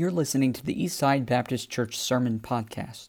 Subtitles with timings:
[0.00, 3.08] You're listening to the Eastside Baptist Church Sermon Podcast.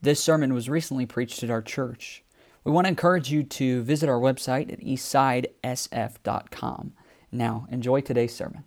[0.00, 2.24] This sermon was recently preached at our church.
[2.64, 6.94] We want to encourage you to visit our website at eastsidesf.com.
[7.30, 8.64] Now, enjoy today's sermon.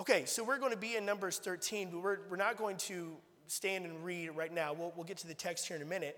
[0.00, 3.12] Okay, so we're going to be in Numbers 13, but we're, we're not going to
[3.46, 4.72] stand and read right now.
[4.72, 6.16] We'll, we'll get to the text here in a minute.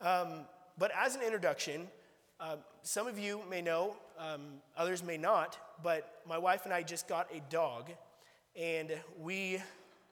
[0.00, 0.46] Um,
[0.76, 1.86] but as an introduction,
[2.40, 4.40] um, some of you may know, um,
[4.76, 7.90] others may not, but my wife and I just got a dog,
[8.56, 9.60] and we,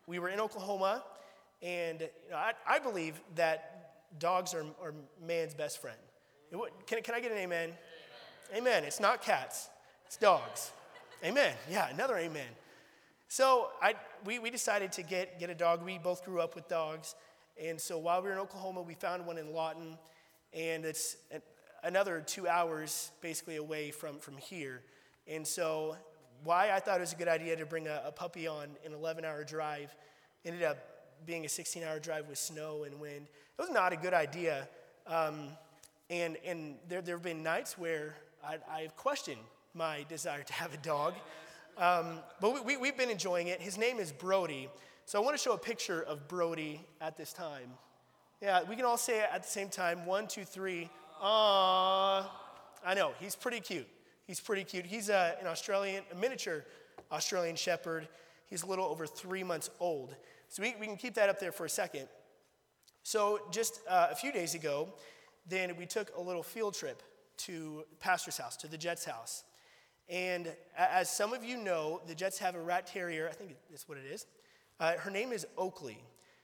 [0.06, 1.04] we were in Oklahoma,
[1.62, 4.94] and you know, I, I believe that dogs are, are
[5.24, 5.96] man's best friend.
[6.86, 7.70] Can, can I get an amen?
[8.52, 8.62] amen?
[8.62, 8.84] Amen.
[8.84, 9.68] It's not cats,
[10.06, 10.72] it's dogs.
[11.24, 11.54] Amen.
[11.70, 12.46] Yeah, another amen.
[13.28, 15.84] So I, we, we decided to get, get a dog.
[15.84, 17.14] We both grew up with dogs.
[17.62, 19.96] And so while we were in Oklahoma, we found one in Lawton.
[20.52, 21.16] And it's
[21.86, 24.82] another two hours basically away from, from here.
[25.26, 25.96] And so,
[26.44, 28.92] why I thought it was a good idea to bring a, a puppy on an
[28.92, 29.94] 11 hour drive
[30.44, 30.76] ended up
[31.24, 33.26] being a 16 hour drive with snow and wind.
[33.58, 34.68] It was not a good idea.
[35.06, 35.48] Um,
[36.10, 39.40] and and there, there have been nights where I, I've questioned
[39.74, 41.14] my desire to have a dog.
[41.78, 43.60] Um, but we, we, have been enjoying it.
[43.60, 44.68] His name is Brody.
[45.04, 47.70] So I want to show a picture of Brody at this time.
[48.40, 50.06] Yeah, we can all say it at the same time.
[50.06, 50.88] One, two, three.
[51.22, 52.26] Aww.
[52.84, 53.88] I know, he's pretty cute.
[54.26, 54.86] He's pretty cute.
[54.86, 56.64] He's a, an Australian, a miniature
[57.12, 58.08] Australian Shepherd.
[58.46, 60.14] He's a little over three months old.
[60.48, 62.08] So we, we can keep that up there for a second.
[63.02, 64.88] So just uh, a few days ago,
[65.48, 67.02] then we took a little field trip
[67.38, 69.44] to pastor's house, to the Jets house.
[70.08, 73.88] And as some of you know, the Jets have a rat terrier, I think that's
[73.88, 74.26] what it is.
[74.78, 76.02] Uh, her name is Oakley.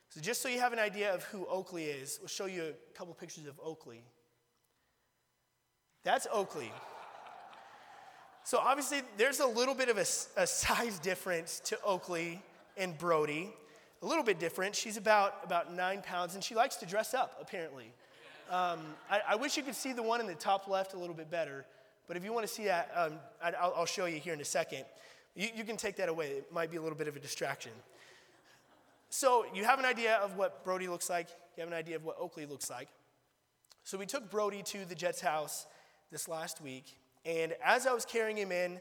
[0.09, 2.97] So just so you have an idea of who Oakley is, we'll show you a
[2.97, 4.05] couple pictures of Oakley.
[6.05, 6.73] That's Oakley.
[8.45, 10.07] So obviously, there's a little bit of a,
[10.41, 12.43] a, size difference to Oakley
[12.77, 13.53] and Brody.
[14.03, 14.75] A little bit different.
[14.75, 17.93] She's about, about nine pounds, and she likes to dress up, apparently.
[18.51, 21.15] Um, I, I, wish you could see the one in the top left a little
[21.15, 21.65] bit better,
[22.09, 24.45] but if you want to see that, um, I, will show you here in a
[24.45, 24.85] second.
[25.37, 26.27] You, you can take that away.
[26.27, 27.73] It might be a little bit of a distraction.
[29.09, 31.29] So you have an idea of what Brody looks like.
[31.57, 32.89] You have an idea of what Oakley looks like.
[33.85, 35.67] So we took Brody to the Jets house
[36.13, 36.99] this last week.
[37.25, 38.79] And as I was carrying him in,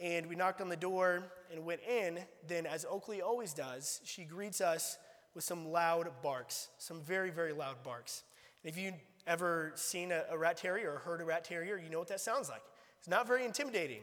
[0.00, 4.22] and we knocked on the door and went in, then, as Oakley always does, she
[4.22, 4.96] greets us
[5.34, 8.22] with some loud barks, some very, very loud barks.
[8.62, 8.94] And if you've
[9.26, 12.20] ever seen a, a rat terrier or heard a rat terrier, you know what that
[12.20, 12.62] sounds like.
[13.00, 14.02] It's not very intimidating,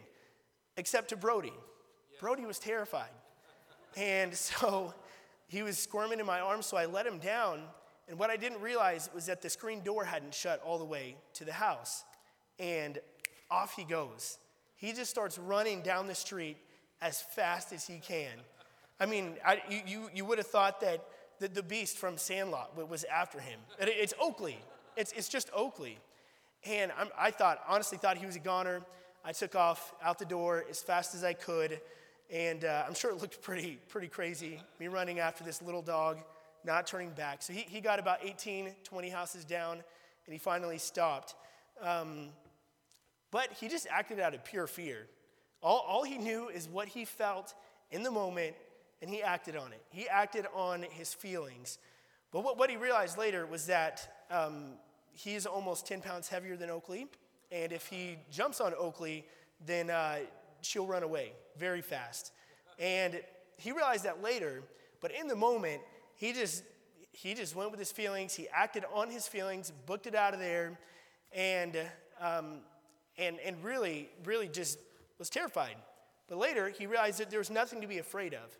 [0.75, 1.53] except to Brody.
[1.53, 2.17] Yeah.
[2.19, 3.09] Brody was terrified.
[3.95, 4.93] and so
[5.47, 7.61] he was squirming in my arms, so I let him down.
[8.09, 11.15] And what I didn't realize was that the screen door hadn't shut all the way
[11.35, 12.03] to the house
[12.59, 12.99] and
[13.49, 14.37] off he goes.
[14.75, 16.57] He just starts running down the street
[17.01, 18.33] as fast as he can.
[18.99, 21.03] I mean, I, you, you, would have thought that
[21.39, 23.59] the, the beast from Sandlot was after him.
[23.79, 24.57] It's Oakley.
[24.95, 25.97] It's, it's just Oakley.
[26.65, 28.81] And I'm, i thought, honestly, thought he was a goner.
[29.23, 31.79] I took off out the door as fast as I could.
[32.31, 36.19] And uh, I'm sure it looked pretty, pretty crazy, me running after this little dog,
[36.63, 37.43] not turning back.
[37.43, 41.35] So he, he got about 18, 20 houses down, and he finally stopped.
[41.81, 42.29] Um,
[43.35, 45.07] but he just acted out of pure fear.
[45.61, 47.53] All, all he knew is what he felt
[47.91, 48.55] in the moment,
[49.01, 49.81] and he acted on it.
[49.89, 51.77] He acted on his feelings.
[52.31, 54.75] But what, what he realized later was that um,
[55.11, 57.07] he's almost 10 pounds heavier than Oakley,
[57.51, 59.25] and if he jumps on Oakley,
[59.65, 60.19] then uh,
[60.61, 62.31] she'll run away very fast.
[62.79, 63.19] And
[63.57, 64.63] he realized that later,
[65.01, 65.81] but in the moment,
[66.15, 66.63] he just
[67.11, 68.33] he just went with his feelings.
[68.33, 70.79] He acted on his feelings, booked it out of there,
[71.33, 71.77] and
[72.21, 72.59] um,
[73.17, 74.79] and, and really, really just
[75.19, 75.75] was terrified.
[76.27, 78.57] But later, he realized that there was nothing to be afraid of.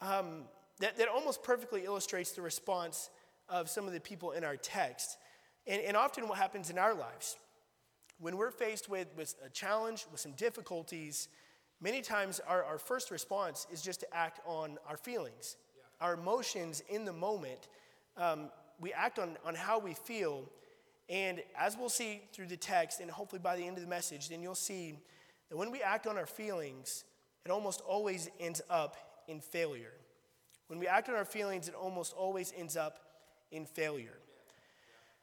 [0.00, 0.42] Um,
[0.80, 3.10] that, that almost perfectly illustrates the response
[3.48, 5.18] of some of the people in our text.
[5.66, 7.36] And, and often, what happens in our lives,
[8.18, 11.28] when we're faced with, with a challenge, with some difficulties,
[11.80, 16.06] many times our, our first response is just to act on our feelings, yeah.
[16.06, 17.68] our emotions in the moment.
[18.16, 18.50] Um,
[18.80, 20.44] we act on, on how we feel
[21.10, 24.28] and as we'll see through the text, and hopefully by the end of the message,
[24.28, 24.96] then you'll see
[25.48, 27.04] that when we act on our feelings,
[27.44, 28.96] it almost always ends up
[29.26, 29.92] in failure.
[30.68, 33.00] When we act on our feelings, it almost always ends up
[33.50, 34.18] in failure.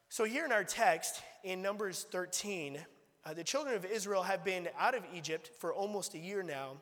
[0.10, 2.80] So, here in our text, in Numbers 13,
[3.25, 6.78] uh, the children of Israel have been out of Egypt for almost a year now.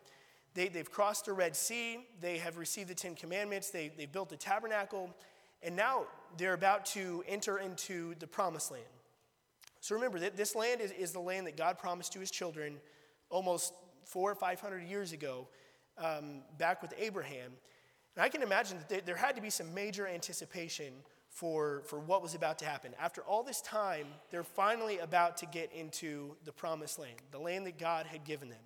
[0.55, 4.29] They, have crossed the Red Sea, they have received the Ten Commandments, they, they built
[4.29, 5.13] the tabernacle,
[5.61, 6.05] and now
[6.37, 8.85] they're about to enter into the promised land.
[9.85, 12.77] So remember that this land is, is the land that God promised to his children
[13.29, 13.71] almost
[14.03, 15.47] four or 500 years ago,
[15.99, 17.51] um, back with Abraham.
[18.15, 20.91] And I can imagine that there, had to be some major anticipation
[21.29, 22.93] for, for what was about to happen.
[22.99, 27.67] After all this time, they're finally about to get into the promised land, the land
[27.67, 28.63] that God had given them.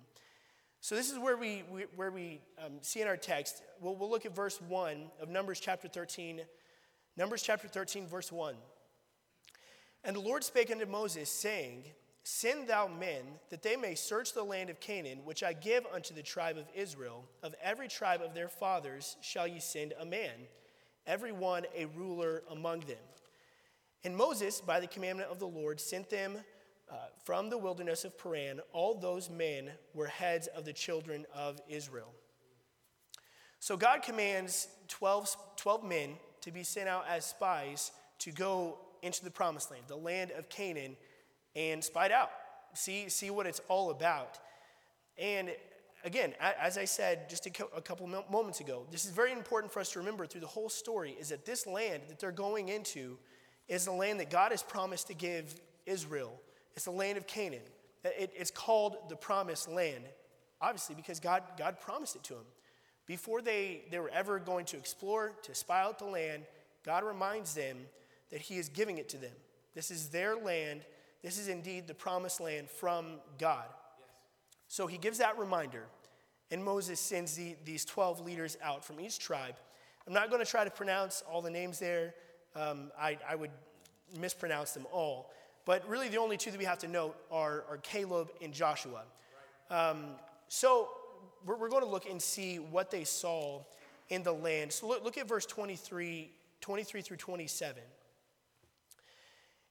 [0.80, 3.60] So this is where we, we where we um, see in our text.
[3.78, 6.40] We'll, we'll look at verse 1 of Numbers chapter 13.
[7.18, 8.54] Numbers chapter 13, verse 1.
[10.04, 11.84] And the Lord spake unto Moses, saying,
[12.22, 16.14] Send thou men, that they may search the land of Canaan, which I give unto
[16.14, 17.24] the tribe of Israel.
[17.42, 20.46] Of every tribe of their fathers shall ye send a man,
[21.06, 22.98] every one a ruler among them.
[24.04, 26.38] And Moses, by the commandment of the Lord, sent them
[26.90, 26.94] uh,
[27.24, 32.12] from the wilderness of Paran, all those men were heads of the children of Israel.
[33.60, 36.10] So God commands 12, 12 men
[36.40, 40.48] to be sent out as spies to go into the promised land, the land of
[40.48, 40.96] Canaan,
[41.56, 42.30] and it out,
[42.74, 44.38] see, see what it's all about.
[45.18, 45.50] And
[46.04, 49.92] again, as I said just a couple moments ago, this is very important for us
[49.92, 53.18] to remember through the whole story is that this land that they're going into
[53.68, 56.32] is the land that God has promised to give Israel
[56.74, 57.62] it's the land of Canaan.
[58.04, 60.04] It's called the promised land,
[60.60, 62.46] obviously, because God, God promised it to them.
[63.06, 66.44] Before they, they were ever going to explore, to spy out the land,
[66.84, 67.76] God reminds them
[68.30, 69.32] that He is giving it to them.
[69.74, 70.82] This is their land.
[71.22, 73.66] This is indeed the promised land from God.
[73.68, 74.08] Yes.
[74.68, 75.84] So He gives that reminder,
[76.50, 79.54] and Moses sends the, these 12 leaders out from each tribe.
[80.06, 82.14] I'm not going to try to pronounce all the names there,
[82.56, 83.50] um, I, I would
[84.18, 85.30] mispronounce them all.
[85.64, 89.02] But really, the only two that we have to note are, are Caleb and Joshua.
[89.70, 90.06] Um,
[90.48, 90.88] so
[91.44, 93.60] we're, we're, going to look and see what they saw
[94.08, 94.72] in the land.
[94.72, 96.30] So look, look at verse 23,
[96.60, 97.82] 23 through 27.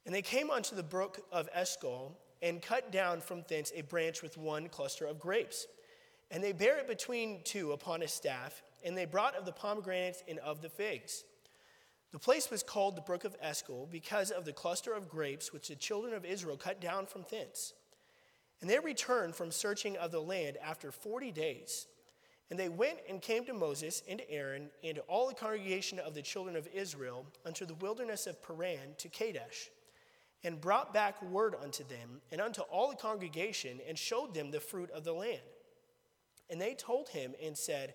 [0.10, 4.24] And they came unto the brook of Eshcol and cut down from thence a branch
[4.24, 5.68] with one cluster of grapes.
[6.32, 10.24] And they bare it between two upon a staff, and they brought of the pomegranates
[10.28, 11.26] and of the figs.
[12.12, 15.68] The place was called the Brook of Eshcol because of the cluster of grapes which
[15.68, 17.74] the children of Israel cut down from thence.
[18.62, 21.86] And they returned from searching of the land after 40 days.
[22.50, 26.00] And they went and came to Moses and to Aaron and to all the congregation
[26.00, 29.70] of the children of Israel unto the wilderness of Paran to Kadesh,
[30.44, 34.60] and brought back word unto them and unto all the congregation, and showed them the
[34.60, 35.42] fruit of the land.
[36.50, 37.94] And they told him and said,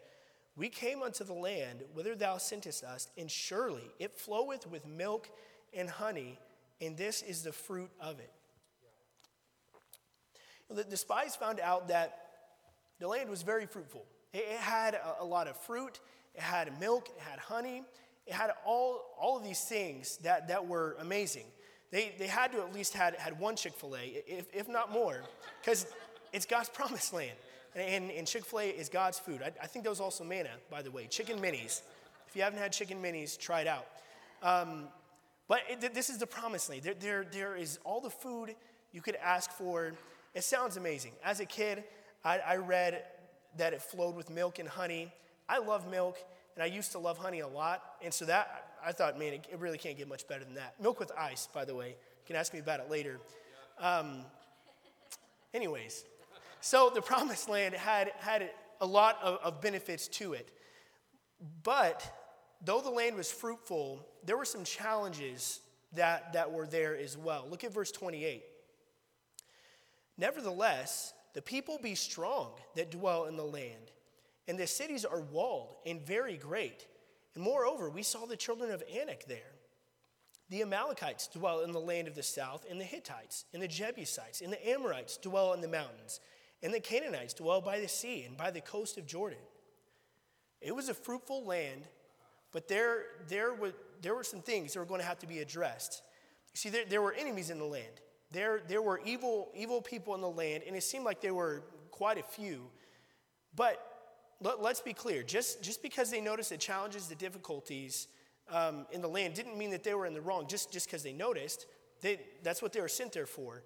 [0.57, 5.29] we came unto the land whither thou sentest us, and surely it floweth with milk
[5.73, 6.39] and honey,
[6.81, 8.31] and this is the fruit of it.
[10.71, 12.19] The, spies found out that
[13.01, 14.05] the land was very fruitful.
[14.33, 16.01] It, had a, lot of fruit,
[16.35, 17.83] it had milk, it had honey,
[18.27, 21.45] it had all, all of these things that, that were amazing.
[21.95, 24.91] They, they had to at least had, had one Chick fil A, if, if not
[24.91, 25.21] more,
[25.61, 25.87] because
[26.33, 27.37] it's God's promised land.
[27.77, 29.43] And, and Chick fil A is God's food.
[29.43, 31.07] I, I, think that was also manna, by the way.
[31.07, 31.83] Chicken minis.
[32.27, 33.87] If you haven't had chicken minis, try it out.
[34.43, 34.89] Um,
[35.47, 36.83] but it, this is the promised land.
[36.83, 38.57] There, there, there is all the food
[38.91, 39.93] you could ask for.
[40.35, 41.13] It sounds amazing.
[41.23, 41.85] As a kid,
[42.25, 43.05] I, I read
[43.57, 45.13] that it flowed with milk and honey.
[45.49, 46.19] I love milk,
[46.57, 47.83] and I used to love honey a lot.
[48.03, 50.75] And so that, I thought, man, it, really can't get much better than that.
[50.81, 51.89] Milk with ice, by the way.
[51.89, 53.19] You can ask me about it later.
[53.79, 54.25] Um,
[55.53, 56.05] anyways,
[56.61, 60.51] so the promised land had, had a lot of, of benefits to it.
[61.63, 62.11] But
[62.65, 65.61] though the land was fruitful, there were some challenges
[65.95, 67.47] that, that were there as well.
[67.49, 68.43] Look at verse 28.
[70.17, 73.91] Nevertheless, the people be strong that dwell in the land,
[74.47, 76.87] and the cities are walled and very great.
[77.35, 79.53] And moreover, we saw the children of Anak there.
[80.51, 84.41] The Amalekites dwell in the land of the south, and the Hittites, and the Jebusites,
[84.41, 86.21] and the Amorites dwell in the mountains
[86.65, 89.39] and the Canaanites dwell by the sea and by the coast of Jordan.
[90.63, 91.83] It was a fruitful land,
[92.53, 95.41] but there, there, were, there were some things that were going to have to be
[95.41, 96.03] addressed.
[96.55, 98.01] See, there, there were enemies in the land.
[98.31, 101.65] There, there were evil, evil people in the land, and it seemed like there were
[101.91, 102.71] quite a few.
[103.55, 103.79] But
[104.45, 108.09] let, us be clear just, just because they noticed the challenges, the difficulties
[108.51, 111.13] um, in the land, didn't mean that they were in the wrong just because they
[111.13, 111.67] noticed.
[112.01, 113.63] They, that's what they were sent there for.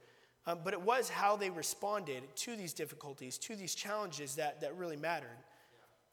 [0.47, 4.77] Um, but it was how they responded to these difficulties, to these challenges that, that
[4.77, 5.37] really mattered.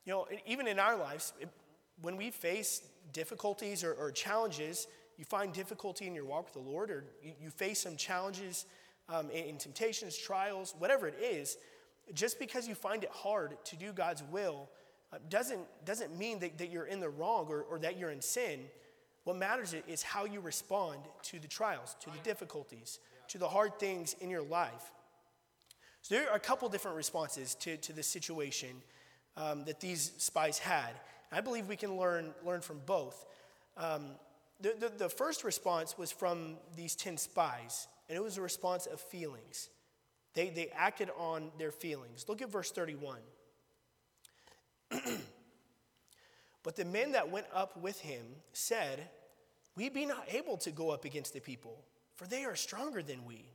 [0.04, 1.48] You know, even in our lives, it,
[2.02, 2.82] when we face
[3.14, 7.34] difficulties or, or, challenges, you find difficulty in your walk with the Lord, or you,
[7.44, 8.66] you face some challenges
[9.08, 11.58] um, in, in temptations, trials, whatever it is,
[12.14, 14.70] just because you find it hard to do God's will
[15.14, 18.22] uh, doesn't, doesn't mean that, that you're in the wrong or, or that you're in
[18.22, 18.62] sin.
[19.24, 23.00] What matters is how you respond to the trials, to the difficulties.
[23.30, 24.92] to the hard things in your life.
[26.02, 28.70] So there are a couple different responses to, to this situation
[29.38, 30.92] um, that these spies had.
[31.32, 33.26] I believe we can learn, learn from both.
[33.78, 34.12] Um,
[34.62, 38.86] the, the, the first response was from these 10 spies, and it was a response
[38.86, 39.70] of feelings.
[40.36, 42.26] They, they acted on their feelings.
[42.28, 43.20] Look at verse 31.
[46.64, 49.08] but the men that went up with him said,
[49.76, 51.80] We be not able to go up against the people,
[52.16, 53.46] for they are stronger than we.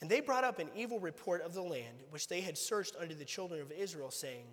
[0.00, 3.14] And they brought up an evil report of the land which they had searched unto
[3.14, 4.44] the children of Israel, saying,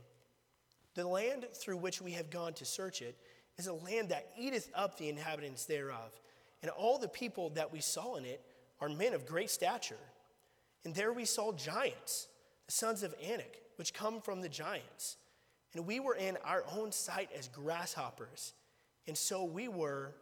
[0.95, 3.15] The land through which we have gone to search it
[3.57, 6.19] is a land that eateth up the inhabitants thereof.
[6.61, 8.41] And all the people that we saw in it
[8.79, 9.99] are men of great stature.
[10.85, 12.27] And there we saw giants,
[12.67, 15.17] the sons of Anak, which come from the giants.
[15.73, 18.53] And we were in our own sight as grasshoppers,
[19.07, 20.13] and so we were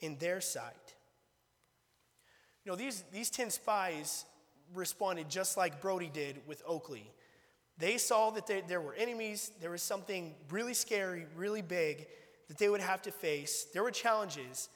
[0.00, 0.94] in their sight.
[2.64, 4.24] You know, these, these 10 spies
[4.74, 7.10] responded just like Brody did with Oakley.
[7.78, 12.06] They saw that they, there were enemies, there was something really scary, really big
[12.48, 13.66] that they would have to face.
[13.72, 14.68] There were challenges,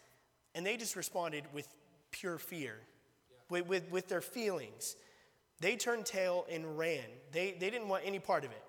[0.54, 1.68] and they just responded with
[2.10, 2.74] pure fear,
[3.30, 3.36] yeah.
[3.48, 4.96] with, with, with their feelings.
[5.60, 7.04] They turned tail and ran.
[7.32, 8.62] They, they didn't want any part of it.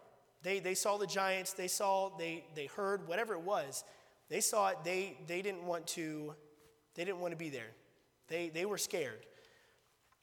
[0.44, 3.84] They, they saw the giants, they saw, they, they heard, whatever it was.
[4.30, 6.34] They saw it, they, they didn't want to,
[6.96, 7.72] they didn't want to be there.
[8.28, 9.26] They, they were scared.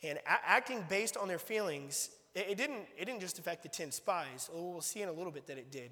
[0.03, 3.69] And a- acting based on their feelings, it, it, didn't, it didn't just affect the
[3.69, 4.49] 10 spies.
[4.55, 5.91] Oh, we'll see in a little bit that it did.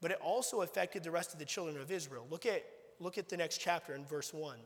[0.00, 2.26] But it also affected the rest of the children of Israel.
[2.30, 2.64] Look at,
[3.00, 4.58] look at the next chapter in verse 1.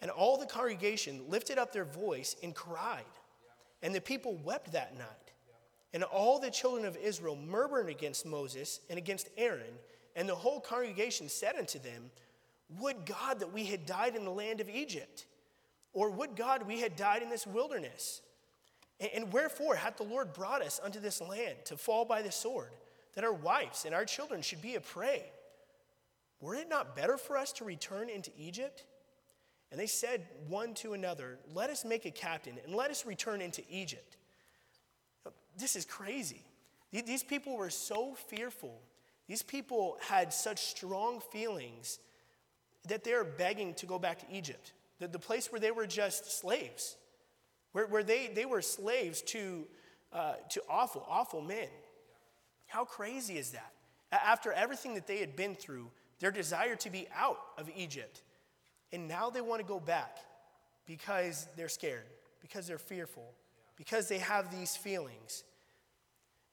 [0.00, 3.04] And all the congregation lifted up their voice and cried.
[3.82, 5.06] And the people wept that night.
[5.94, 9.74] And all the children of Israel murmured against Moses and against Aaron.
[10.16, 12.10] And the whole congregation said unto them,
[12.78, 15.26] Would God that we had died in the land of Egypt
[15.92, 18.22] or would God we had died in this wilderness?
[19.14, 22.70] And wherefore hath the Lord brought us unto this land to fall by the sword,
[23.14, 25.24] that our wives and our children should be a prey?
[26.40, 28.84] Were it not better for us to return into Egypt?
[29.72, 33.40] And they said one to another, Let us make a captain and let us return
[33.40, 34.16] into Egypt.
[35.58, 36.44] This is crazy.
[36.92, 38.80] These people were so fearful.
[39.26, 41.98] These people had such strong feelings
[42.86, 46.38] that they're begging to go back to Egypt the, the place where they were just
[46.38, 46.96] slaves,
[47.72, 49.66] where, where they, they were slaves to,
[50.12, 51.68] uh, to awful, awful men.
[52.66, 53.72] How crazy is that?
[54.12, 58.22] After everything that they had been through, their desire to be out of Egypt,
[58.92, 60.18] and now they want to go back
[60.86, 62.06] because they're scared,
[62.40, 63.32] because they're fearful,
[63.76, 65.44] because they have these feelings.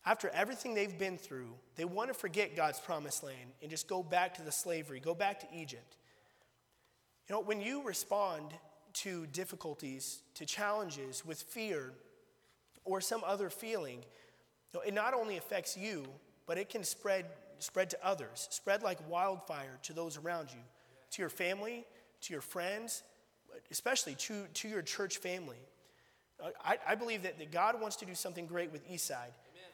[0.06, 4.02] After everything they've been through, they want to forget God's promised land and just go
[4.02, 5.98] back to the slavery, go back to Egypt.
[7.28, 8.46] You know, when you respond
[8.94, 11.92] to difficulties, to challenges with fear
[12.86, 16.06] or some other feeling, you know, it not only affects you,
[16.48, 17.26] but it can spread,
[17.60, 20.62] spread to others, spread like wildfire to those around you,
[21.12, 21.86] to your family,
[22.22, 23.04] to your friends,
[23.72, 25.58] especially to, to your church family.
[26.64, 29.34] I, I believe that, that God wants to do something great with Eastside.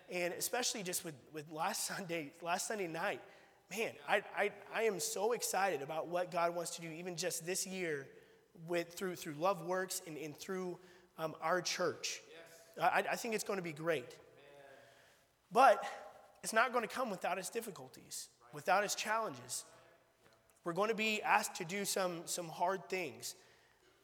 [0.09, 0.23] Amen.
[0.23, 3.21] And especially just with, with last Sunday, last Sunday night,
[3.75, 7.45] man, I, I, I am so excited about what God wants to do, even just
[7.45, 8.07] this year,
[8.67, 10.79] with through through Love Works and, and through
[11.17, 12.21] um, our church.
[12.77, 12.91] Yes.
[12.93, 14.09] I, I, think it's going to be great.
[14.09, 14.15] Man.
[15.51, 15.83] But
[16.43, 18.53] it's not going to come without its difficulties, right.
[18.53, 19.65] without its challenges.
[20.65, 23.35] We're going to be asked to do some, some hard things.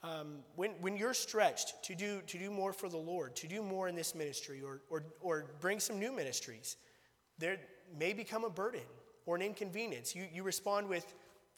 [0.04, 3.62] Um, when, when you're stretched to do, to do more for the Lord, to do
[3.62, 6.78] more in this ministry, or, or, or bring some new ministries,
[7.38, 7.58] there
[8.00, 8.82] may become a burden
[9.26, 10.16] or an inconvenience.
[10.16, 11.14] You, you respond with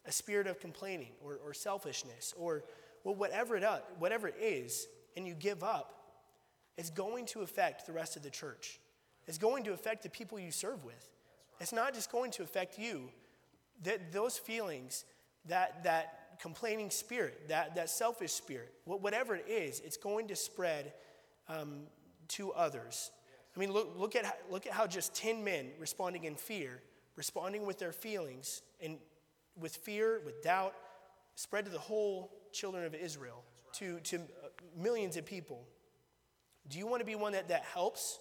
[0.05, 2.63] a spirit of complaining or, or selfishness or
[3.03, 3.63] well, whatever, it,
[3.99, 5.99] whatever it is, and you give up,
[6.77, 8.79] it's going to affect the rest of the church.
[9.27, 11.09] It's going to affect the people you serve with.
[11.59, 13.09] It's not just going to affect you.
[13.83, 15.05] That those feelings,
[15.45, 20.93] that, that complaining spirit, that, that selfish spirit, whatever it is, it's going to spread
[21.47, 21.81] um,
[22.29, 23.11] to others.
[23.55, 26.81] I mean, look, look, at, look at how just 10 men responding in fear
[27.15, 28.97] responding with their feelings and
[29.59, 30.73] with fear, with doubt,
[31.35, 34.47] spread to the whole children of Israel, to, to uh,
[34.77, 35.63] millions of people.
[36.67, 38.19] Do you want to be one that, that helps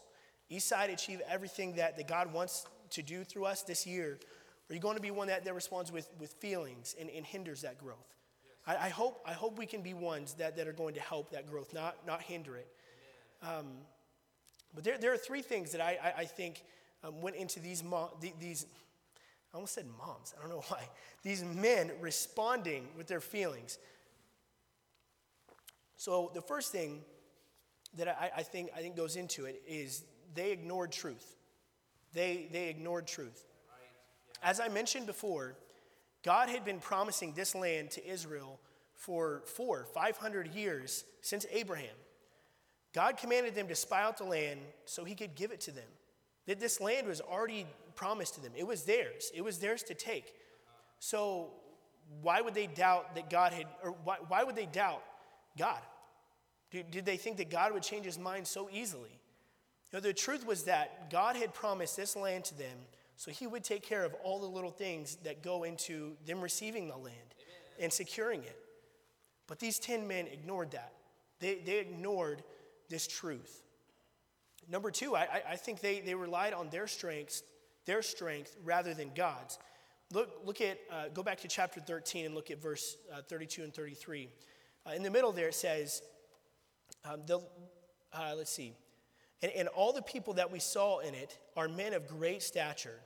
[0.50, 4.19] Eastside achieve everything that, that God wants to do through us this year?
[4.73, 7.61] Are you going to be one that, that responds with, with feelings and, and hinders
[7.61, 8.17] that growth?
[8.67, 8.79] Yes.
[8.81, 11.31] I, I, hope, I hope we can be ones that, that are going to help
[11.33, 12.69] that growth, not, not hinder it.
[13.43, 13.67] Um,
[14.75, 16.64] but there, there are three things that I, I, I think
[17.05, 17.85] um, went into these,
[18.41, 18.64] these,
[19.52, 20.88] I almost said moms, I don't know why,
[21.23, 23.79] these men responding with their feelings.
[25.97, 27.02] So the first thing
[27.99, 30.02] that I, I, think, I think goes into it is
[30.35, 31.37] they ignored truth.
[32.14, 33.45] They, they ignored truth.
[34.43, 35.55] As I mentioned before,
[36.25, 38.59] God had been promising this land to Israel
[38.95, 41.95] for four, 500 years since Abraham.
[42.93, 45.89] God commanded them to spy out the land so he could give it to them.
[46.47, 49.95] That this land was already promised to them, it was theirs, it was theirs to
[49.95, 50.35] take.
[50.99, 51.51] So,
[52.21, 55.03] why would they doubt that God had, or why, why would they doubt
[55.59, 55.81] God?
[56.71, 59.11] Did, did they think that God would change his mind so easily?
[59.91, 62.77] You know, the truth was that God had promised this land to them
[63.23, 66.88] so he would take care of all the little things that go into them receiving
[66.88, 67.85] the land Amen.
[67.85, 68.59] and securing it.
[69.47, 70.93] But these 10 men ignored that.
[71.38, 72.43] They, they ignored
[72.91, 73.62] this truth.
[74.69, 77.45] Number two, I, I think they, they relied on their strengths,
[77.87, 79.57] their strength rather than God's.
[80.12, 83.62] Look, look at, uh, go back to chapter 13 and look at verse uh, 32
[83.62, 84.31] and 33.
[84.85, 86.02] Uh, in the middle there it says,
[87.05, 87.38] um, the,
[88.12, 88.75] uh, let's see,
[89.43, 92.99] and, and all the people that we saw in it are men of great stature.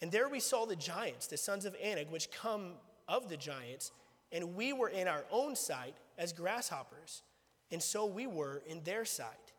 [0.00, 2.72] And there we saw the giants, the sons of Anak, which come
[3.06, 3.92] of the giants,
[4.32, 7.22] and we were in our own sight as grasshoppers,
[7.70, 9.52] and so we were in their sight.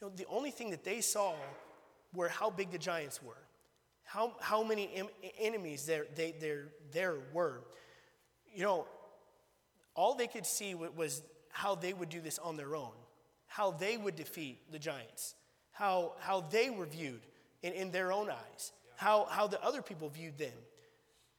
[0.00, 1.34] You know, the only thing that they saw
[2.12, 3.46] were how big the giants were,
[4.04, 7.62] how, how many em- enemies there, they, there, there were.
[8.54, 8.86] You know,
[9.94, 12.92] all they could see was how they would do this on their own,
[13.46, 15.34] how they would defeat the giants,
[15.70, 17.22] how, how they were viewed
[17.62, 20.52] in, in their own eyes, how, how the other people viewed them.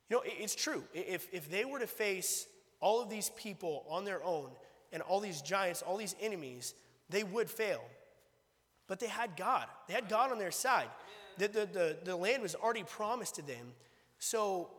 [0.09, 0.83] You know, it, it's true.
[0.93, 2.47] If, if they were to face
[2.79, 4.49] all of these people on their own
[4.91, 6.73] and all these giants, all these enemies,
[7.09, 7.83] they would fail.
[8.87, 10.89] But they had God, they had God on their side.
[11.37, 13.73] The, the, the, the land was already promised to them.
[14.19, 14.69] So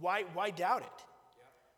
[0.00, 1.04] why, why doubt it?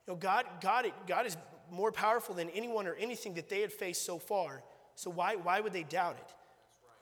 [0.06, 1.36] You know, God, God, God is
[1.70, 4.62] more powerful than anyone or anything that they had faced so far.
[4.94, 6.34] So why, why would they doubt it?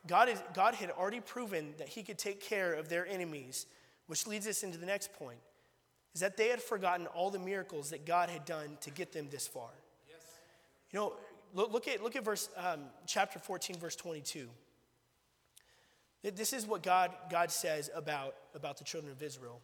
[0.07, 3.67] God, is, God had already proven that he could take care of their enemies,
[4.07, 5.39] which leads us into the next point,
[6.15, 9.29] is that they had forgotten all the miracles that God had done to get them
[9.31, 9.71] this far.
[10.09, 10.21] Yes.
[10.93, 11.13] You know,
[11.55, 14.49] look, look, at, look at verse, um, chapter 14, verse 22.
[16.23, 19.61] This is what God, God says about, about the children of Israel.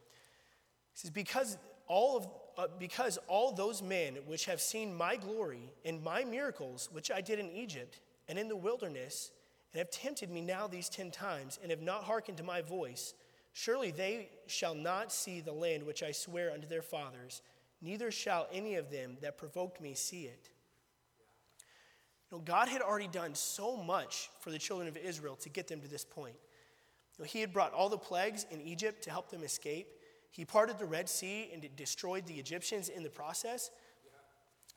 [0.92, 5.72] He says, because all, of, uh, because all those men which have seen my glory
[5.85, 9.33] and my miracles, which I did in Egypt and in the wilderness,
[9.73, 13.15] and have tempted me now these ten times, and have not hearkened to my voice,
[13.53, 17.43] surely they shall not see the land which I swear unto their fathers,
[17.81, 20.51] neither shall any of them that provoked me see it.
[22.31, 25.67] You know, God had already done so much for the children of Israel to get
[25.67, 26.37] them to this point.
[27.19, 29.89] You know, he had brought all the plagues in Egypt to help them escape.
[30.31, 33.71] He parted the Red Sea and destroyed the Egyptians in the process.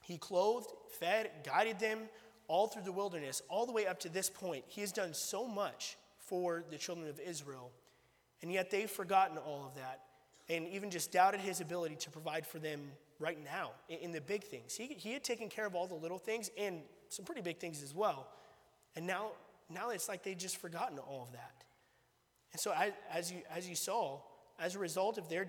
[0.02, 2.00] He clothed, fed, guided them
[2.48, 4.64] all through the wilderness, all the way up to this point.
[4.68, 7.72] He has done so much for the children of Israel,
[8.42, 10.02] and yet they've forgotten all of that
[10.50, 12.82] and even just doubted his ability to provide for them
[13.20, 14.76] right now in the big things.
[14.76, 17.82] He, he had taken care of all the little things and some pretty big things
[17.82, 18.28] as well.
[18.96, 19.32] And now,
[19.70, 21.64] now it's like they've just forgotten all of that.
[22.52, 24.20] And so, as, as, you, as you saw,
[24.60, 25.48] as a result of their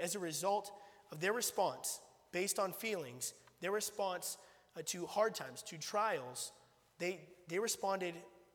[0.00, 0.72] as a result
[1.10, 4.36] of their response based on feelings, their response
[4.78, 6.52] uh, to hard times, to trials,
[6.98, 8.14] they, they responded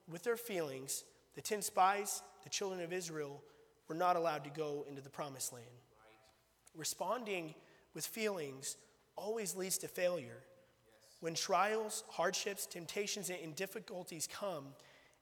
[0.10, 1.04] with their feelings.
[1.36, 3.42] The 10 spies, the children of Israel,
[3.88, 5.66] were not allowed to go into the promised land.
[5.66, 6.80] Right.
[6.80, 7.56] Responding
[7.94, 8.78] with feelings
[9.16, 10.40] always leads to failure.
[10.86, 11.18] Yes.
[11.20, 14.66] When trials, hardships, temptations, and difficulties come,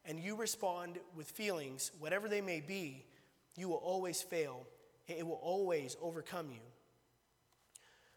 [0.05, 3.05] and you respond with feelings, whatever they may be,
[3.55, 4.65] you will always fail.
[5.07, 6.61] It will always overcome you.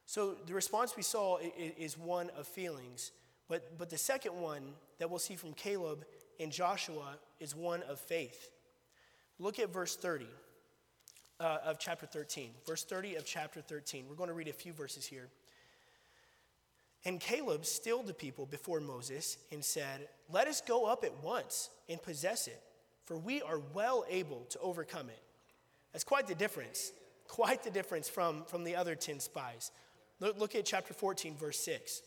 [0.07, 3.13] So the response we saw is one of feelings,
[3.49, 4.63] but, but the second one
[4.99, 6.05] that we'll see from Caleb
[6.39, 8.51] and Joshua is one of faith.
[9.39, 10.27] Look at verse 30
[11.41, 12.51] uh, of chapter 13.
[12.67, 14.07] Verse 30 of chapter 13.
[14.09, 15.29] We're going to read a few verses here.
[17.05, 21.69] And Caleb stilled the people before Moses and said, Let us go up at once
[21.89, 22.61] and possess it,
[23.05, 25.23] for we are well able to overcome it.
[25.93, 26.93] That's quite the difference.
[27.29, 29.71] Quite the difference from, from the other 10 spies.
[30.21, 32.03] Look, look at chapter 14, verse 6.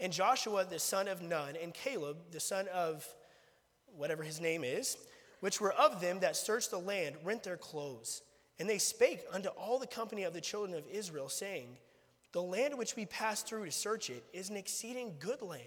[0.00, 3.06] And Joshua the son of Nun, and Caleb the son of
[3.96, 4.96] whatever his name is,
[5.40, 8.22] which were of them that searched the land, rent their clothes.
[8.58, 11.76] And they spake unto all the company of the children of Israel, saying,
[12.32, 15.62] The land which we passed through to search it is an exceeding good land.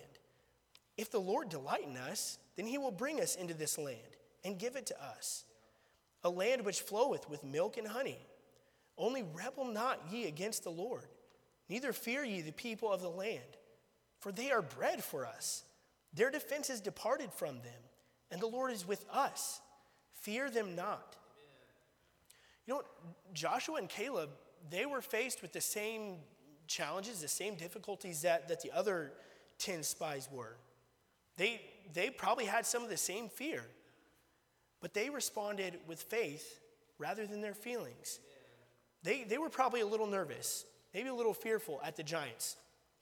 [0.98, 3.98] If the Lord delight in us, then he will bring us into this land
[4.44, 5.44] and give it to us,
[6.24, 8.20] a land which floweth with milk and honey.
[8.98, 11.08] Only rebel not ye against the Lord,
[11.70, 13.42] neither fear ye the people of the land.
[14.20, 15.64] for they are bread for us.
[16.14, 17.82] Their defense is departed from them,
[18.32, 19.62] and the Lord is with us.
[20.22, 21.16] Fear them not.
[22.66, 22.82] You know,
[23.34, 24.32] Joshua and Caleb,
[24.70, 26.18] they were faced with the same
[26.68, 29.14] challenges, the same difficulties that, that the other
[29.60, 30.58] 10 spies were.
[31.38, 31.62] They,
[31.94, 33.64] they probably had some of the same fear,
[34.82, 36.60] but they responded with faith
[36.98, 38.20] rather than their feelings.
[39.04, 42.58] They, they were probably a little nervous, maybe a little fearful at the giants.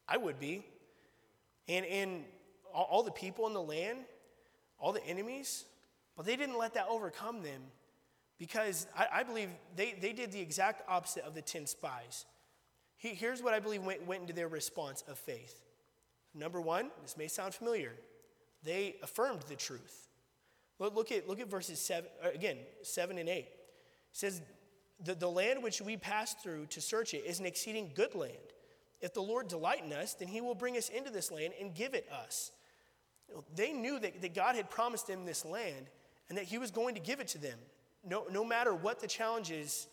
[0.08, 0.66] I would be.
[1.68, 2.24] And, and
[2.74, 4.00] all, all the people in the land,
[4.80, 5.66] all the enemies,
[6.16, 7.62] but they didn't let that overcome them
[8.38, 12.26] because I, I believe they, they did the exact opposite of the 10 spies.
[12.98, 15.62] He, here's what I believe went, went into their response of faith.
[16.34, 17.94] Number one, this may sound familiar,
[18.64, 20.08] they affirmed the truth.
[20.80, 23.38] Look, look at, look at verses seven, uh, again, 7 and 8.
[23.38, 23.50] It
[24.12, 24.42] says,
[25.04, 28.34] the, the land which we passed through to search it is an exceeding good land.
[29.02, 31.76] If the Lord delight in us, then he will bring us into this land and
[31.76, 32.52] give it us.
[33.56, 35.88] They knew that, that God had promised them this land
[36.30, 37.58] and that he was going to give it to them,
[38.08, 39.88] no, no matter what the challenges,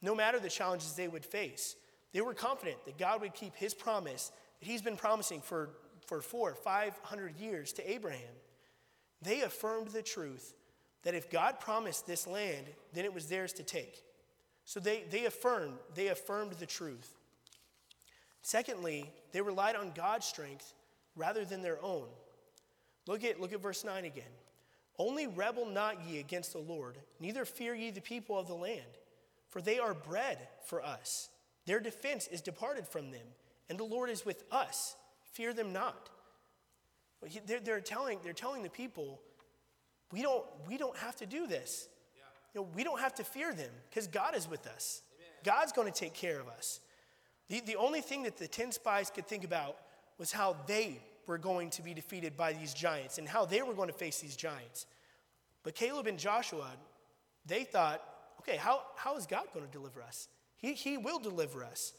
[0.00, 1.76] no matter the challenges they would face.
[2.12, 4.30] They were confident that God would keep his promise
[4.60, 5.70] that he's been promising for,
[6.06, 8.20] for four, five hundred years to Abraham.
[9.22, 10.54] They affirmed the truth
[11.02, 14.02] that if God promised this land, then it was theirs to take.
[14.66, 17.14] So they, they affirmed, they affirmed the truth.
[18.42, 20.74] Secondly, they relied on God's strength
[21.14, 22.06] rather than their own.
[23.06, 24.24] Look at, look at verse 9 again.
[24.98, 28.82] Only rebel not ye against the Lord, neither fear ye the people of the land,
[29.48, 31.28] for they are bread for us.
[31.66, 33.26] Their defense is departed from them,
[33.68, 34.96] and the Lord is with us.
[35.32, 36.08] Fear them not.
[37.46, 39.20] They're, they're telling, they're telling the people,
[40.12, 41.88] we don't, we don't have to do this.
[42.54, 45.02] You know, we don't have to fear them because God is with us.
[45.14, 45.56] Amen.
[45.56, 46.80] God's going to take care of us.
[47.48, 49.76] The, the only thing that the 10 spies could think about
[50.18, 53.74] was how they were going to be defeated by these giants and how they were
[53.74, 54.86] going to face these giants.
[55.62, 56.70] But Caleb and Joshua,
[57.44, 58.02] they thought,
[58.40, 60.28] okay, how, how is God going to deliver us?
[60.56, 61.92] He, he will deliver us.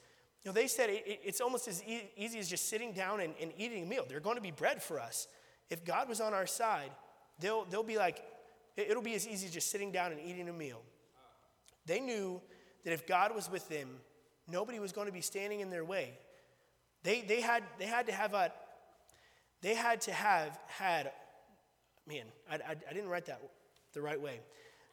[0.44, 3.20] You know, they said it, it, it's almost as e- easy as just sitting down
[3.20, 4.06] and, and eating a meal.
[4.08, 5.28] They're going to be bread for us.
[5.70, 6.92] If God was on our side,
[7.40, 8.24] they'll, they'll be like,
[8.78, 10.82] it'll be as easy as just sitting down and eating a meal.
[11.86, 12.42] They knew
[12.84, 13.90] that if God was with them,
[14.48, 16.18] nobody was going to be standing in their way.
[17.04, 18.52] They, they, had, they had to have a,
[19.62, 21.12] they had to have had,
[22.08, 23.42] man, I, I, I didn't write that
[23.94, 24.40] the right way.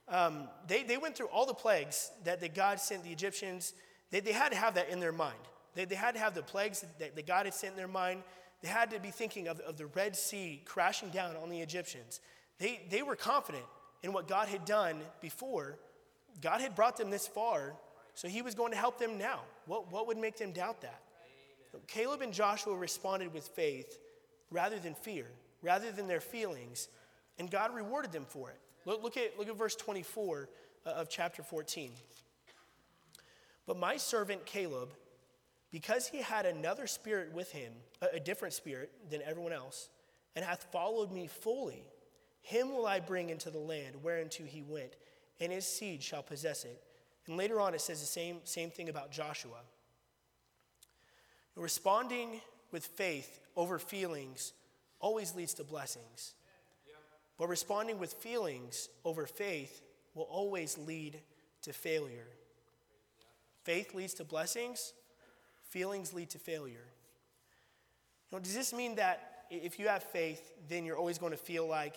[0.08, 3.72] Um, they, they went through all the plagues that, that God sent the Egyptians.
[4.10, 5.38] They, they had to have that in their mind.
[5.74, 8.22] They, they had to have the plagues that, that God had sent in their mind.
[8.62, 12.20] They had to be thinking of, of the Red Sea crashing down on the Egyptians.
[12.58, 13.64] They, they were confident
[14.02, 15.78] in what God had done before.
[16.40, 17.74] God had brought them this far,
[18.14, 19.40] so he was going to help them now.
[19.66, 21.00] What, what would make them doubt that?
[21.86, 23.98] Caleb and Joshua responded with faith
[24.50, 25.26] rather than fear,
[25.62, 26.88] rather than their feelings,
[27.38, 28.60] and God rewarded them for it.
[28.84, 30.48] Look, look, at, look at verse 24
[30.86, 31.90] uh, of chapter 14.
[33.66, 34.90] But my servant Caleb,
[35.72, 39.88] because he had another spirit with him, a, a different spirit than everyone else,
[40.36, 41.82] and hath followed me fully,
[42.44, 44.96] him will I bring into the land whereunto he went,
[45.40, 46.78] and his seed shall possess it.
[47.26, 49.57] And later on, it says the same, same thing about Joshua.
[51.57, 54.52] Responding with faith over feelings
[55.00, 56.35] always leads to blessings.
[57.38, 59.80] But responding with feelings over faith
[60.14, 61.18] will always lead
[61.62, 62.28] to failure.
[63.62, 64.92] Faith leads to blessings,
[65.62, 66.85] feelings lead to failure.
[68.30, 71.38] You know, does this mean that if you have faith, then you're always going to
[71.38, 71.96] feel like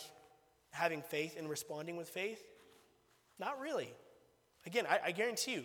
[0.71, 2.43] having faith and responding with faith?
[3.39, 3.93] Not really.
[4.65, 5.63] Again, I, I guarantee you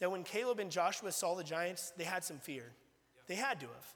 [0.00, 2.72] that when Caleb and Joshua saw the giants, they had some fear.
[3.26, 3.94] They had to have.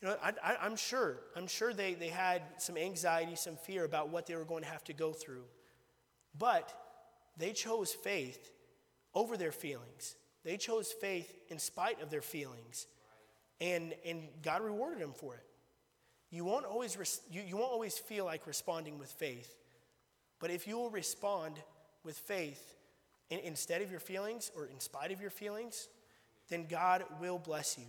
[0.00, 4.10] You know, I, am sure, I'm sure they, they had some anxiety, some fear about
[4.10, 5.44] what they were going to have to go through.
[6.38, 6.72] But
[7.36, 8.50] they chose faith
[9.12, 10.14] over their feelings.
[10.44, 12.86] They chose faith in spite of their feelings.
[13.60, 15.44] And, and God rewarded them for it.
[16.30, 19.54] You won't, always res- you, you won't always feel like responding with faith.
[20.40, 21.54] But if you will respond
[22.04, 22.74] with faith
[23.30, 25.88] in, instead of your feelings or in spite of your feelings,
[26.48, 27.86] then God will bless you.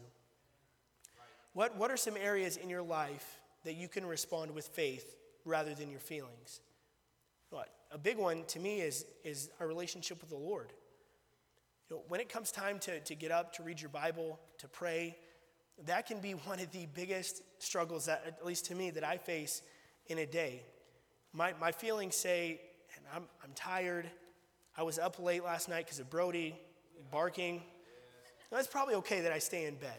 [1.53, 5.73] What, what are some areas in your life that you can respond with faith rather
[5.73, 6.61] than your feelings?
[7.49, 7.69] What?
[7.91, 10.71] A big one to me is, is our relationship with the Lord.
[11.89, 14.67] You know, when it comes time to, to get up, to read your Bible, to
[14.67, 15.17] pray,
[15.85, 19.17] that can be one of the biggest struggles, that, at least to me, that I
[19.17, 19.61] face
[20.07, 20.63] in a day.
[21.33, 22.59] My, my feelings say,
[22.95, 24.09] and I'm, I'm tired.
[24.77, 26.55] I was up late last night because of Brody
[27.11, 27.61] barking.
[28.51, 29.97] That's probably okay that I stay in bed.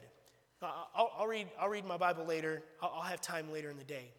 [0.62, 2.62] I'll, I'll, read, I'll read my Bible later.
[2.83, 4.11] I'll, I'll have time later in the day.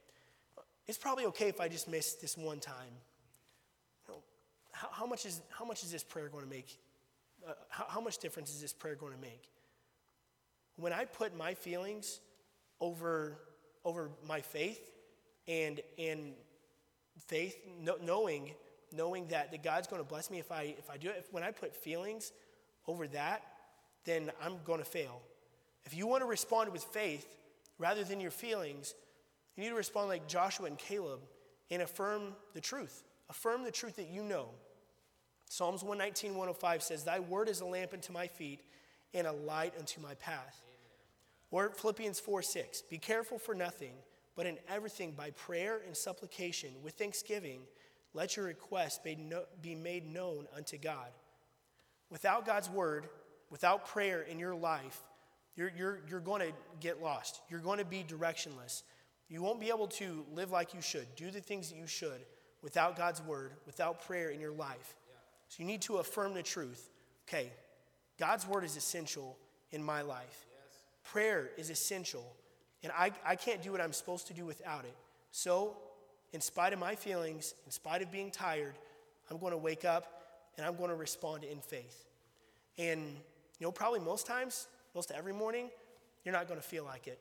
[0.88, 2.94] It's probably okay if I just miss this one time.
[4.08, 4.20] You know,
[4.72, 6.78] how, how, much is, how much is this prayer going to make?
[7.48, 9.50] Uh, how, how much difference is this prayer going to make?
[10.76, 12.20] When I put my feelings
[12.80, 13.38] over,
[13.86, 14.92] over my faith
[15.48, 16.34] and, and
[17.28, 18.52] faith, no, knowing,
[18.92, 21.34] knowing that, that God's going to bless me if I, if I do it, if,
[21.34, 22.32] when I put feelings
[22.88, 23.44] over that,
[24.06, 25.22] then I'm going to fail.
[25.86, 27.28] If you want to respond with faith
[27.78, 28.94] rather than your feelings,
[29.56, 31.20] you need to respond like Joshua and Caleb
[31.70, 33.04] and affirm the truth.
[33.30, 34.50] Affirm the truth that you know.
[35.50, 38.62] Psalms 119, 105 says, Thy word is a lamp unto my feet
[39.14, 40.62] and a light unto my path.
[41.52, 43.94] Or Philippians 4, 6, Be careful for nothing,
[44.36, 47.62] but in everything by prayer and supplication with thanksgiving,
[48.14, 51.08] let your requests be made known unto God.
[52.10, 53.08] Without God's word,
[53.50, 55.02] without prayer in your life,
[55.56, 57.42] you're, you're, you're going to get lost.
[57.50, 58.84] You're going to be directionless.
[59.30, 62.26] You won't be able to live like you should, do the things that you should
[62.62, 64.96] without God's word, without prayer in your life.
[65.48, 66.90] So you need to affirm the truth.
[67.28, 67.52] Okay,
[68.20, 69.38] God's word is essential
[69.72, 70.46] in my life.
[70.50, 70.80] Yes.
[71.12, 72.36] Prayer is essential,
[72.84, 74.96] and I, I can't do what I'm supposed to do without it.
[75.32, 75.78] So,
[76.34, 78.74] in spite of my feelings, in spite of being tired,
[79.30, 80.22] I'm going to wake up
[80.58, 82.06] and I'm going to respond in faith.
[82.78, 83.02] And,
[83.60, 85.70] you know, probably most times, most every morning,
[86.24, 87.20] you're not going to feel like it.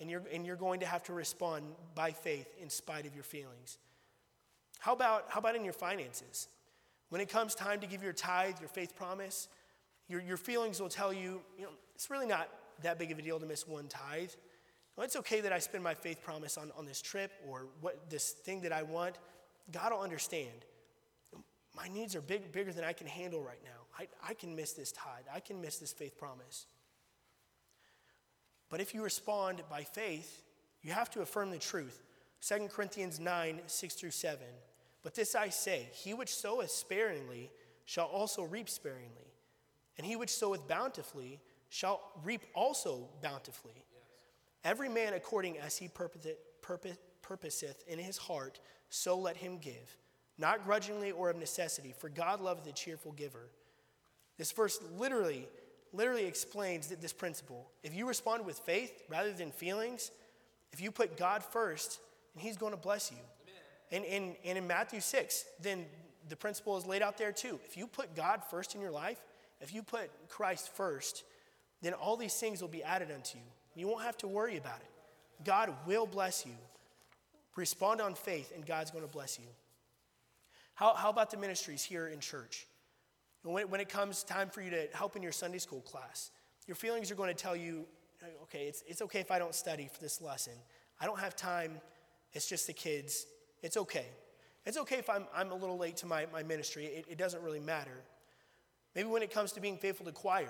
[0.00, 3.24] And you're, and you're going to have to respond by faith in spite of your
[3.24, 3.78] feelings.
[4.78, 6.48] How about, how about in your finances?
[7.08, 9.48] When it comes time to give your tithe, your faith promise,
[10.08, 12.48] your, your feelings will tell you, you know, it's really not
[12.82, 14.30] that big of a deal to miss one tithe.
[14.96, 18.08] Well, it's okay that I spend my faith promise on, on this trip or what
[18.08, 19.16] this thing that I want.
[19.72, 20.64] God will understand.
[21.74, 23.70] My needs are big, bigger than I can handle right now.
[23.98, 25.24] I, I can miss this tithe.
[25.32, 26.66] I can miss this faith promise.
[28.70, 30.42] But if you respond by faith,
[30.82, 32.02] you have to affirm the truth.
[32.46, 34.38] 2 Corinthians 9, 6 through 7.
[35.02, 37.50] But this I say He which soweth sparingly
[37.84, 39.32] shall also reap sparingly,
[39.98, 43.84] and he which soweth bountifully shall reap also bountifully.
[44.64, 49.96] Every man according as he purposeth in his heart, so let him give,
[50.38, 53.50] not grudgingly or of necessity, for God loveth a cheerful giver.
[54.38, 55.48] This verse literally
[55.92, 57.70] literally explains this principle.
[57.82, 60.10] If you respond with faith rather than feelings,
[60.72, 62.00] if you put God first,
[62.34, 63.18] and He's going to bless you.
[63.92, 65.86] And, and, and in Matthew 6, then
[66.28, 67.58] the principle is laid out there too.
[67.64, 69.18] If you put God first in your life,
[69.60, 71.24] if you put Christ first,
[71.82, 73.44] then all these things will be added unto you.
[73.74, 75.44] You won't have to worry about it.
[75.44, 76.54] God will bless you.
[77.56, 79.46] Respond on faith, and God's going to bless you.
[80.74, 82.66] How, how about the ministries here in church?
[83.42, 86.30] When, when it comes time for you to help in your Sunday school class,
[86.66, 87.86] your feelings are going to tell you,
[88.42, 90.54] okay, it's, it's okay if I don't study for this lesson.
[91.00, 91.80] I don't have time.
[92.32, 93.26] It's just the kids.
[93.62, 94.06] It's okay.
[94.66, 96.86] It's okay if I'm, I'm a little late to my, my ministry.
[96.86, 98.02] It, it doesn't really matter.
[98.96, 100.48] Maybe when it comes to being faithful to choir, you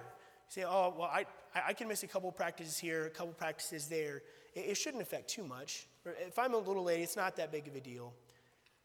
[0.49, 1.27] say, oh, well, I,
[1.67, 4.23] I can miss a couple practices here, a couple practices there.
[4.55, 5.89] It, it shouldn't affect too much.
[6.05, 8.15] If I'm a little late, it's not that big of a deal.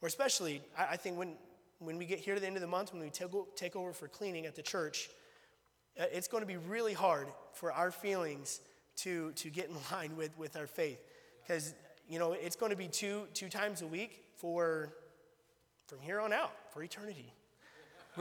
[0.01, 1.35] Or especially, I, I think when,
[1.77, 3.93] when we get here to the end of the month, when we take take over
[3.93, 5.09] for cleaning at the church,
[5.99, 8.61] uh, it's going to be really hard for our feelings
[8.95, 10.99] to, to get in line with, with our faith.
[11.43, 11.75] Because,
[12.09, 14.91] you know, it's going to be two, two times a week for,
[15.85, 17.31] from here on out, for eternity.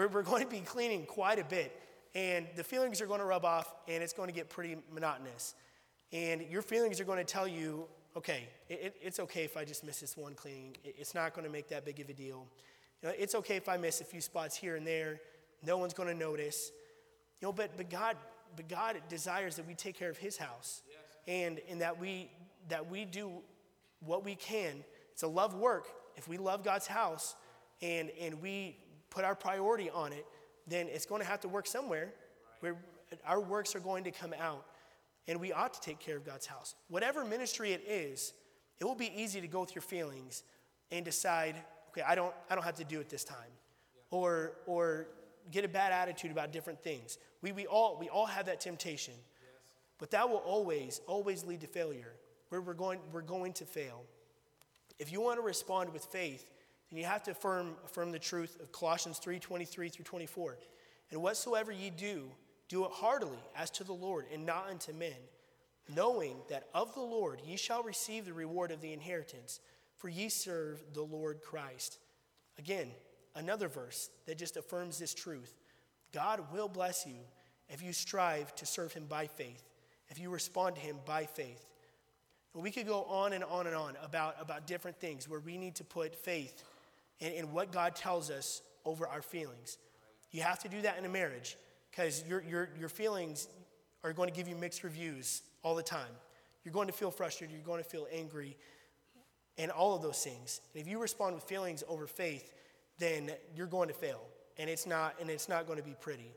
[0.00, 1.78] We're, we're going to be cleaning quite a bit.
[2.14, 5.54] And the feelings are going to rub off, and it's going to get pretty monotonous.
[6.10, 7.84] And your feelings are going to tell you,
[8.16, 10.74] okay, it, it's okay if I just miss this one cleaning.
[10.84, 12.46] It's not going to make that big of a deal.
[13.02, 15.20] You know, it's okay if I miss a few spots here and there.
[15.66, 16.72] No one's going to notice.
[17.42, 18.16] You know, but, but God,
[18.56, 20.96] but God desires that we take care of His house, yes.
[21.28, 22.30] and and that we
[22.70, 23.32] that we do
[24.00, 24.82] what we can.
[25.12, 25.88] It's a love work.
[26.16, 27.36] If we love God's house,
[27.82, 28.78] and and we
[29.10, 30.26] put our priority on it,
[30.66, 32.12] then it's going to have to work somewhere.
[32.60, 32.76] Where
[33.26, 34.64] our works are going to come out,
[35.26, 36.74] and we ought to take care of God's house.
[36.88, 38.32] Whatever ministry it is,
[38.78, 40.42] it will be easy to go with your feelings
[40.90, 41.56] and decide
[41.90, 43.36] okay, I don't, I don't have to do it this time.
[43.94, 44.18] Yeah.
[44.18, 45.08] Or, or
[45.50, 47.18] get a bad attitude about different things.
[47.42, 49.14] We, we, all, we all have that temptation.
[49.14, 49.50] Yes.
[49.98, 52.12] But that will always, always lead to failure.
[52.48, 54.02] Where we're going, we're going to fail.
[54.98, 56.50] If you want to respond with faith,
[56.90, 60.58] then you have to affirm, affirm the truth of Colossians 3 23 through 24.
[61.10, 62.30] And whatsoever ye do,
[62.68, 65.16] do it heartily as to the Lord and not unto men,
[65.94, 69.60] knowing that of the Lord ye shall receive the reward of the inheritance
[69.96, 71.98] for ye serve the Lord Christ.
[72.58, 72.88] Again,
[73.34, 75.54] another verse that just affirms this truth
[76.12, 77.20] God will bless you
[77.68, 79.62] if you strive to serve him by faith,
[80.08, 81.64] if you respond to Him by faith.
[82.52, 85.56] And we could go on and on and on about, about different things where we
[85.56, 86.64] need to put faith
[87.20, 89.78] in, in what God tells us over our feelings.
[90.30, 91.56] You have to do that in a marriage
[91.90, 93.48] because your, your, your feelings
[94.04, 96.12] are going to give you mixed reviews all the time.
[96.64, 98.56] You're going to feel frustrated, you're going to feel angry,
[99.58, 100.60] and all of those things.
[100.72, 102.52] And if you respond with feelings over faith,
[102.98, 104.22] then you're going to fail.
[104.58, 106.30] And it's not, and it's not going to be pretty.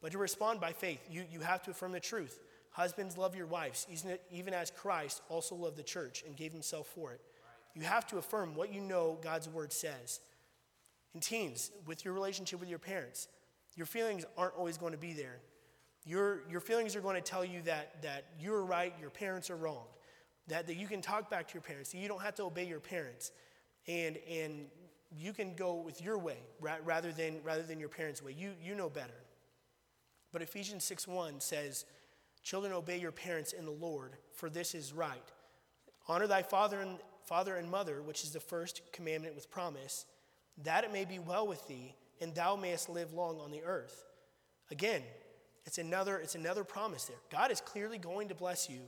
[0.00, 2.38] But to respond by faith, you, you have to affirm the truth.
[2.70, 3.86] Husbands, love your wives,
[4.30, 7.20] even as Christ also loved the church and gave himself for it.
[7.74, 10.20] You have to affirm what you know God's word says.
[11.12, 13.28] And teens, with your relationship with your parents,
[13.76, 15.40] your feelings aren't always going to be there.
[16.04, 19.56] Your, your feelings are going to tell you that, that you're right, your parents are
[19.56, 19.84] wrong.
[20.48, 22.66] That, that you can talk back to your parents, that you don't have to obey
[22.66, 23.32] your parents.
[23.88, 24.66] And, and
[25.16, 28.34] you can go with your way rather than, rather than your parents' way.
[28.36, 29.14] You, you know better.
[30.32, 31.86] But Ephesians 6 1 says,
[32.42, 35.32] Children, obey your parents in the Lord, for this is right.
[36.08, 40.06] Honor thy father and, father and mother, which is the first commandment with promise,
[40.62, 44.04] that it may be well with thee, and thou mayest live long on the earth.
[44.70, 45.02] Again,
[45.64, 47.16] it's another, it's another promise there.
[47.30, 48.80] God is clearly going to bless you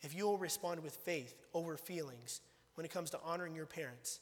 [0.00, 2.40] if you will respond with faith over feelings
[2.74, 4.20] when it comes to honoring your parents.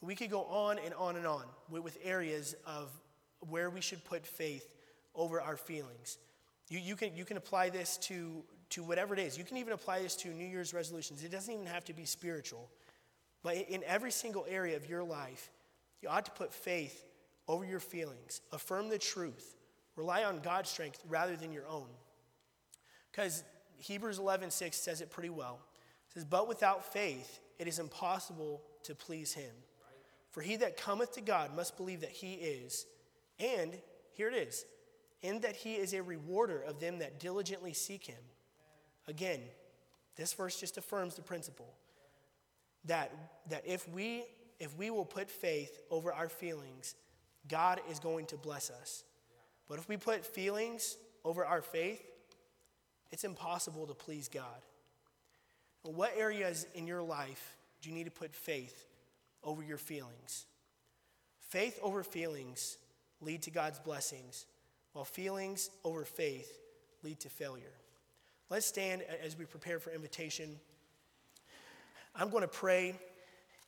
[0.00, 2.90] We could go on and on and on with, areas of
[3.40, 4.74] where we should put faith
[5.14, 6.18] over our feelings.
[6.68, 9.38] You, you, can, you can apply this to, to whatever it is.
[9.38, 11.22] You can even apply this to New Year's resolutions.
[11.22, 12.68] It doesn't even have to be spiritual.
[13.42, 15.50] But in every single area of your life,
[16.02, 17.04] you ought to put faith
[17.48, 19.56] over your feelings, affirm the truth,
[19.96, 21.88] Rely on God's strength rather than your own.
[23.10, 23.42] Because
[23.78, 25.58] Hebrews 11, 6 says it pretty well.
[26.08, 29.52] It says, But without faith, it is impossible to please him.
[30.30, 32.84] For he that cometh to God must believe that he is,
[33.40, 33.72] and
[34.12, 34.66] here it is,
[35.22, 38.22] and that he is a rewarder of them that diligently seek him.
[39.08, 39.40] Again,
[40.16, 41.72] this verse just affirms the principle
[42.86, 43.12] that,
[43.50, 44.24] that if, we,
[44.58, 46.94] if we will put faith over our feelings,
[47.48, 49.04] God is going to bless us.
[49.68, 52.02] But if we put feelings over our faith,
[53.10, 54.62] it's impossible to please God.
[55.82, 58.86] what areas in your life do you need to put faith
[59.44, 60.46] over your feelings?
[61.38, 62.78] Faith over feelings
[63.20, 64.46] lead to God's blessings,
[64.92, 66.58] while feelings over faith
[67.02, 67.72] lead to failure.
[68.48, 70.56] Let's stand as we prepare for invitation.
[72.14, 72.94] I'm going to pray,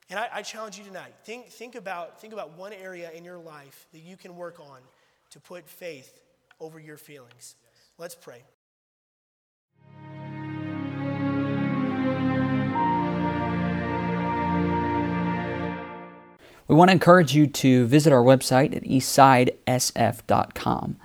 [0.08, 1.14] and I, I challenge you tonight.
[1.24, 4.78] Think, think, about, think about one area in your life that you can work on
[5.30, 6.22] to put faith
[6.60, 7.56] over your feelings.
[7.98, 8.44] Let's pray.
[16.68, 20.98] We want to encourage you to visit our website at eastsidesf.com.